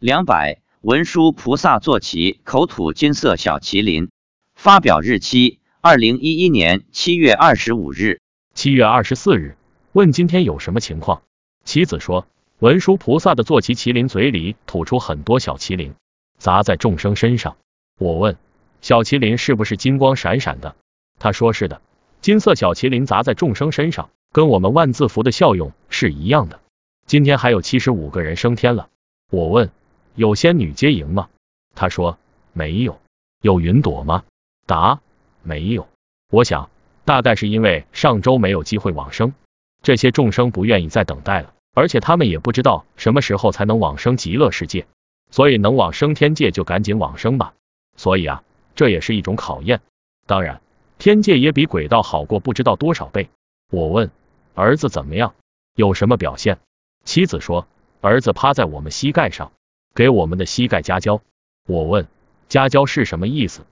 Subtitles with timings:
[0.00, 4.10] 两百文殊菩萨坐骑口吐金色小麒麟。
[4.54, 8.20] 发表日期：二零一一年七月二十五日。
[8.54, 9.56] 七月二十四日，
[9.90, 11.22] 问今天有什么情况？
[11.64, 12.28] 妻子说，
[12.60, 15.96] 文殊菩萨的坐骑麒麟嘴里吐出很多小麒麟，
[16.38, 17.56] 砸在众生身上。
[17.98, 18.36] 我问，
[18.80, 20.76] 小麒麟是不是金光闪闪的？
[21.18, 21.82] 他说是的，
[22.20, 26.60] 金色小麒麟砸在众生身上，跟我们万字符的效用是一样的。
[27.04, 28.90] 今天还有七十五个人升天了。
[29.30, 29.70] 我问，
[30.18, 31.28] 有仙女接迎吗？
[31.76, 32.18] 他说
[32.52, 32.98] 没有。
[33.40, 34.24] 有云朵吗？
[34.66, 34.98] 答
[35.44, 35.86] 没有。
[36.28, 36.70] 我想。
[37.04, 39.32] 大概是因为上周没有机会往生，
[39.80, 44.86] 这些众生不愿意再等待了，而且他们也不知道什么时候才能往生极乐世界，
[45.30, 47.54] 所以能往生天界就赶紧往生吧。
[47.96, 48.42] 所以啊，
[48.74, 49.80] 这也是一种考验。
[50.26, 50.60] 当然，
[50.98, 53.30] 天界也比鬼道好过不知道多少倍。
[53.70, 54.10] 我问
[54.54, 55.34] 儿子怎么样，
[55.76, 56.58] 有什么表现？
[57.04, 57.66] 妻子说，
[58.02, 59.52] 儿子趴在我们膝盖上，
[59.98, 61.22] 给我们的膝盖加胶。
[61.66, 62.06] 我问
[62.48, 63.62] 加胶是什么意思？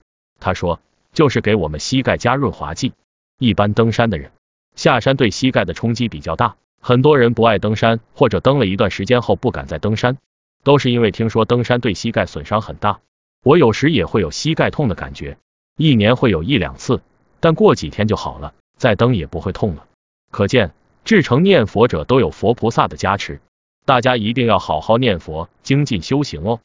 [0.41, 0.81] 他说
[1.13, 2.91] 就是给我们膝盖加润滑剂。
[3.39, 4.33] 一般登山的人
[4.75, 10.17] 下山对膝盖的冲击比较大，很多人不爱登山，或者登了一段时间后不敢再登山，
[10.65, 12.99] 都是因为听说登山对膝盖损伤很大。
[13.41, 15.37] 我有时也会有膝盖痛的感觉，
[15.77, 17.01] 一年会有一两次，
[17.39, 19.87] 但过几天就好了，再登也不会痛了。
[20.29, 20.73] 可见
[21.05, 23.39] 至诚念佛者都有佛菩萨的加持，
[23.87, 26.59] 大家一定要好好念佛，精进修行哦。